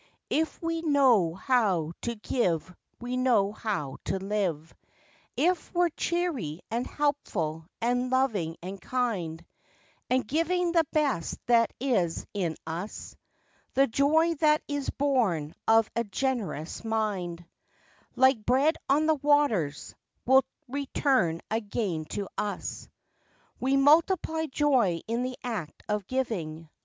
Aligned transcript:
If 0.31 0.59
we 0.63 0.81
know 0.81 1.35
how 1.35 1.91
to 2.01 2.15
give 2.15 2.73
we 2.99 3.17
know 3.17 3.51
how 3.51 3.97
to 4.05 4.17
live, 4.17 4.73
If 5.37 5.71
we're 5.75 5.89
cheery 5.89 6.61
and 6.71 6.87
helpful, 6.87 7.67
and 7.79 8.09
loving 8.09 8.57
and 8.63 8.81
kind, 8.81 9.45
And 10.09 10.27
giving 10.27 10.71
the 10.71 10.85
best 10.91 11.37
that 11.45 11.71
is 11.79 12.25
in 12.33 12.55
us, 12.65 13.15
The 13.75 13.85
joy 13.85 14.33
that 14.39 14.63
is 14.67 14.89
born 14.89 15.53
of 15.67 15.87
a 15.95 16.03
generous 16.03 16.83
mind, 16.83 17.45
Like 18.15 18.43
"bread 18.43 18.77
on 18.89 19.05
the 19.05 19.13
waters" 19.21 19.93
will 20.25 20.43
return 20.67 21.41
again 21.51 22.05
to 22.05 22.27
us. 22.39 22.89
We 23.59 23.77
multiply 23.77 24.47
joy 24.47 25.01
in 25.07 25.21
the 25.21 25.37
act 25.43 25.83
of 25.87 26.07
giving. 26.07 26.71